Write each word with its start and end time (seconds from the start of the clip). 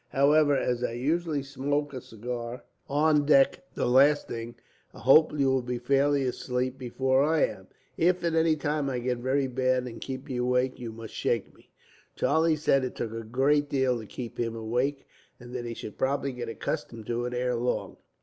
However, 0.09 0.57
as 0.57 0.83
I 0.83 0.93
usually 0.93 1.43
smoke 1.43 1.93
a 1.93 2.01
cigar 2.01 2.63
on 2.89 3.23
deck, 3.23 3.63
the 3.75 3.85
last 3.85 4.27
thing, 4.27 4.55
I 4.95 4.99
hope 5.01 5.31
you 5.37 5.51
will 5.51 5.61
be 5.61 5.77
fairly 5.77 6.23
asleep 6.23 6.75
before 6.79 7.23
I 7.23 7.43
am. 7.43 7.67
If 7.97 8.23
at 8.23 8.33
any 8.33 8.55
time 8.55 8.89
I 8.89 8.97
get 8.97 9.19
very 9.19 9.45
bad, 9.45 9.85
and 9.85 10.01
keep 10.01 10.27
you 10.27 10.43
awake, 10.43 10.79
you 10.79 10.91
must 10.91 11.13
shake 11.13 11.53
me." 11.55 11.69
Charlie 12.15 12.55
said 12.55 12.83
it 12.83 12.95
took 12.95 13.13
a 13.13 13.21
good 13.21 13.69
deal 13.69 13.99
to 13.99 14.07
keep 14.07 14.39
him 14.39 14.55
awake, 14.55 15.05
and 15.39 15.53
that 15.53 15.65
he 15.65 15.75
should 15.75 15.99
probably 15.99 16.31
get 16.31 16.49
accustomed 16.49 17.05
to 17.05 17.25
it, 17.25 17.35
ere 17.35 17.53
long. 17.55 17.97